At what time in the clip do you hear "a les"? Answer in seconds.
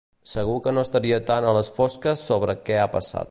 1.49-1.71